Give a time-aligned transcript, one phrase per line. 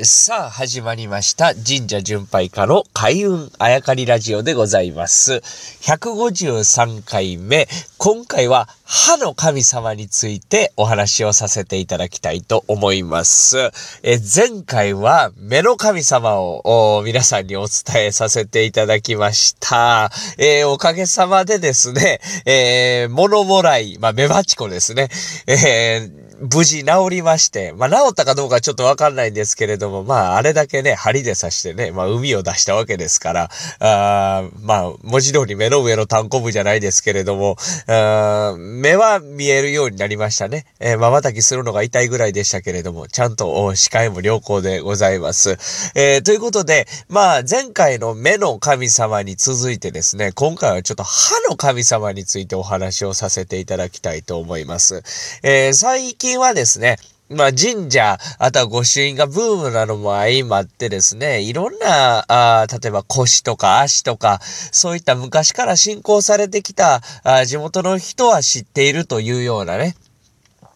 [0.00, 1.56] さあ、始まりました。
[1.56, 5.42] 神社巡拝家の開運あやかりラジオでございます。
[5.80, 7.66] 153回目。
[7.96, 13.72] 今回は歯の神様についてお話をさせていただきたいと思います。
[14.04, 20.12] え前回は目の神様を皆さんにお伝えさせていただきました。
[20.38, 25.08] えー、おかげさまでですね、えー、物もらい、まあ、目バチコですね。
[25.48, 37.56] えー無事治りまして、まあ、治ったかどうかちょっとわかんないんですけれども、まあ、あれだけね、針で刺してね、まあ、海を出したわけですから、あまあ、文字通り目の上の単行部じゃないですけれども、
[37.88, 40.66] あ目は見えるようになりましたね。
[40.78, 45.58] えー、瞬きするのが痛いぐらいでしたけれども、ちゃんと視界も良好でございます。
[45.96, 55.02] えー、ということで、まあ、前回の目の神様に続いてですね、今回はちょっと歯の神様についてお話をさせていただきたいと思います。
[55.42, 56.96] えー、最近近はですね、
[57.30, 69.94] まあ神社、あとは御朱印がブームなのも相まってですね、いろんな、あ例えば腰とか足とか、そういった昔から信仰されてきたあ地元の人は知っているというようなね、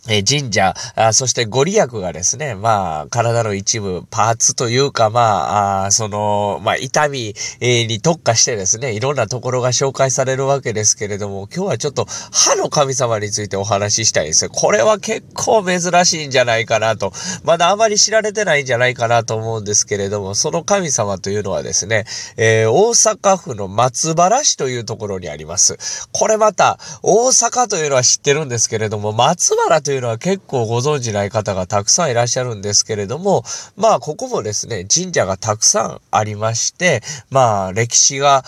[0.08, 17.12] え神社あ、そしてご利益がですね、まあ、体の一部、パーツというか、まあ、あその、まあ、痛み、えに特化してですね、いろんなところが紹介されるわけですけれども、今日はちょっと歯の神様についてお話ししたいですこれは結構珍しいんじゃないかなと、
[17.44, 26.08] まだあまり知られてないんじゃないかなと思うんですけれども、その神様というのはですね、えー、大阪府の松原市というところにあります。
[26.10, 33.44] これまた、大阪というのは知ってるんですけれども、松原というというのは結構ご存知ない方がたくさんいらっしゃるんですけれども、
[33.76, 38.42] まあ、ここもですね、神社がたくさんありまして、まあ、歴史が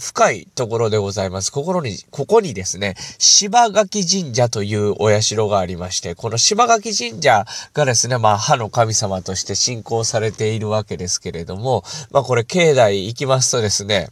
[0.00, 1.52] 深いところでございます。
[1.52, 14.08] 心に、ここにですね、芝垣神社というお社がありまして、この芝垣神社がですね、まあ、歯の神様として信仰されているわけですけれども、まあ、これ境内行きますとですね、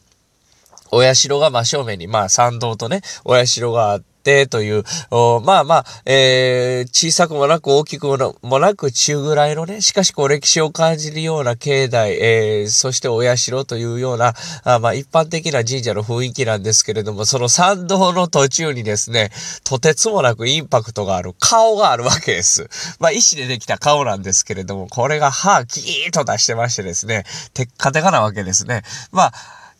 [0.93, 4.83] お社が真正面に、まあ、参道とね、お社があって、ってという、
[5.45, 19.31] まあまあ、えー、小さくもなく大きくもなく中ぐらいのね、しかしこう歴史を感じるような境内、えー、そしてお社というような、あまあ一般的な神社の雰囲気なんですけれども、その参道の途中にですね、
[19.63, 22.69] とてつもなくインパクトがある顔があるわけです。
[22.99, 28.83] まあ石でできた顔なんですけれども、これが歯キーッと出してましてですね、テッカテカなわけですね。
[29.13, 29.33] まあ、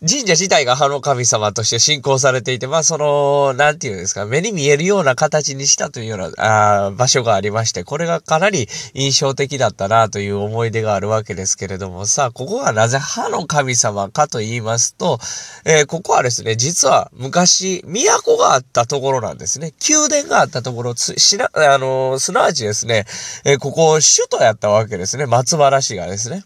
[0.03, 15.19] 神社自体が歯の神様として信仰されていて、まあその、なんていうんですか、目に見えるような形にしたというようなあ場所がありまして、これがかなり印象的だったなという思い出があるわけですけれども、さあ、ここがなぜ歯の神様かと言いますと、
[15.65, 19.73] えー、ここはですね、実は昔、都があったところなんですね。
[19.89, 23.07] 宮殿があったところ、しな、あのー、すなわちですね、
[23.47, 25.25] えー、ここ首都やったわけですね。
[25.25, 26.45] 松原市がですね。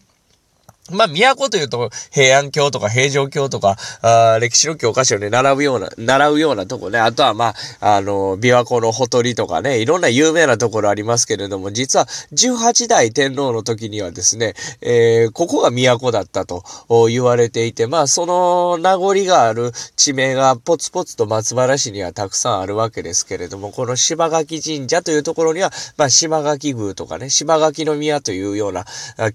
[0.89, 6.97] まあ、都というと、平安京とか平城京とか、あ歴史の教科書に並ぶような、習うようなとこね。
[6.97, 16.63] あとは、まあ、あの、琵琶湖のほとりとかね、いろんな有名なところありますけれども、実は、18代天皇の時にはですね、えー、ここが都だったと
[17.09, 28.85] 言われていて、まあ、その名残がある地名がポツポツと松原市にはたくさんあるわけですけれども、この柴垣神社というところには、まあ、柴垣宮とかね、柴垣宮というような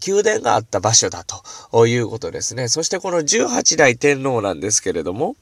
[0.06, 1.35] 宮殿があった場所だと。
[1.70, 2.68] ということですね。
[2.68, 5.36] そしてこの18代天皇なんですけれども、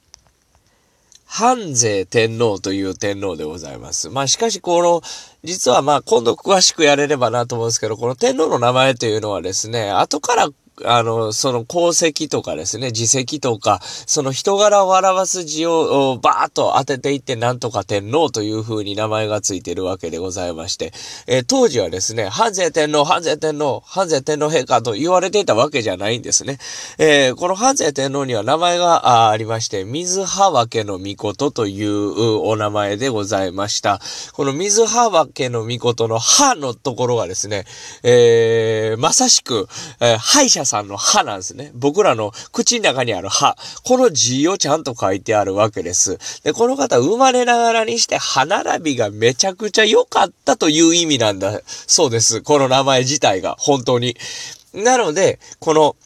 [1.27, 4.09] 半税天皇という天皇でございます。
[4.09, 5.03] まあしかしこの、
[5.43, 10.49] 実はまあ今度詳しくやれればなと思うんですけど、この天皇の名前というのはですね、後から
[10.83, 20.93] あの、その功績とかですね、自責とか、その人柄を表す字をバーッと当てていって、なんとか天皇という風に名前がついているわけでございまして、
[21.29, 26.59] えー、当時はですね、半税天皇、半税天皇、半税天皇陛下と言われていたわけじゃないんですね。
[26.99, 34.01] えー、この半税天皇には名前がありまして、水葉分けの御事というお名前でございました。
[34.33, 37.65] この水葉分けの御事の歯のところがですね、
[38.03, 39.69] えー、まさしく、
[40.01, 41.71] えー、歯医者さんの歯なんですね。
[41.75, 43.57] 僕らの口の中にある歯。
[43.85, 46.19] この字をちゃんと書いてあるわけです。
[46.43, 52.43] で、この方生まれながらにして歯並びがめちゃくちゃ良かったという意味なんだそうです。
[52.43, 54.17] この名前自体が、本当に。
[54.73, 55.97] なので、この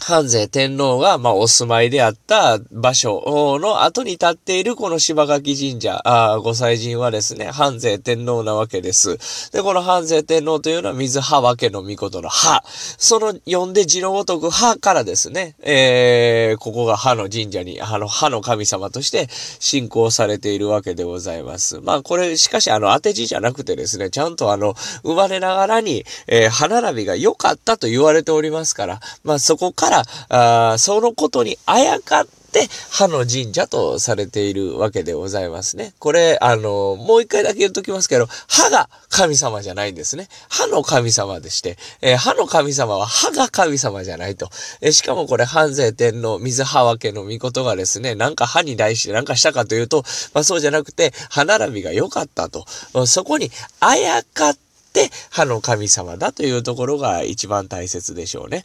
[0.00, 9.18] 関西天皇が、まあ、お住まいであった場所の後に立っているこの柴垣神社、あ御祭神はですね、半勢天皇なわけです。
[9.52, 12.62] で、この半勢天皇というのは水葉分けの御事の葉。
[12.66, 21.80] その呼んで字のごとく葉からですね、えー、ここが葉の神社に、あの、葉の神様として信仰されているわけでございます。
[21.80, 35.94] まあ、これ、しかしあの、当て字じゃなくてですね、ちゃんとあの、生まれながらに、えー、歯並びが良かったと言われておりますから、まあ、そこから、からあそのことにあやかって、歯の神社とされているわけでございますね。
[36.00, 40.28] これ、あの、もう一回だけ言っときますけど、歯が神様じゃないんですね。
[40.48, 44.48] 歯の神様でして、えー、歯の神様は歯が神様じゃないと。
[44.80, 50.02] えー、しかもこれ、半税天皇、水歯分けの御事がですね、なんか歯に対してなんかしたかというと、
[50.34, 52.64] まあそうじゃなくて、歯並びが良かったと。
[53.06, 54.56] そこにあやかっ
[54.92, 58.64] て、歯の神様だというところが一番大切でしょうね。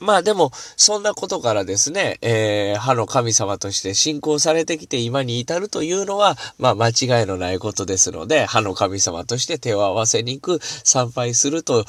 [0.00, 11.84] まあでも、そんなことからですね、えー、歯の神様として信仰されてきて今に至るというのは、まあ間違いのないことですので、歯の神様として手を合わせに行く、参拝すると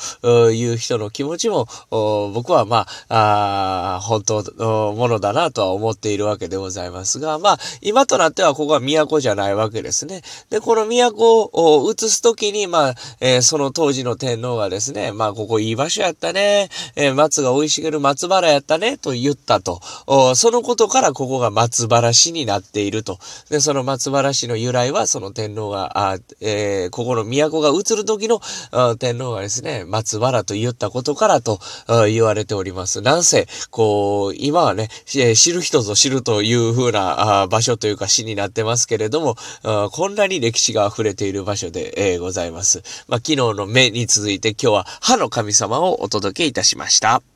[0.52, 10.22] いう人の気持ちも、僕はまあ、あ本当のものだなとは思っているわけでございますが、まあ、今となってはここは都じゃないわけですね。
[10.50, 19.82] で、この都を移すときに、まあ、えー、その当時の天皇がですね、まあ、ここいい場所やったね、えー、松が生い茂る松原やったねと言ったと。
[20.36, 23.18] そのことからここが松原市になっていると。
[23.50, 28.40] で、その松原市の由来は、その天皇が、あえー、ここの都が移る時の
[28.98, 31.60] 天皇がですね、松原と言ったことからと
[32.08, 33.02] 言われております。
[33.02, 39.36] なんせ、こう、今はね、知る人ぞ知るという風な場所というか市になってますけれども、
[39.92, 42.84] こんなに歴史が溢れている場所で、えー、ございます。
[43.08, 47.35] まあ、昨日の目に続いて今日は歯の神様をお届けいたしました。